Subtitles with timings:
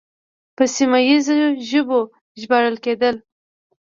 [0.55, 1.37] په سیمه ییزو
[1.69, 1.99] ژبو
[2.41, 3.15] ژباړل کېدل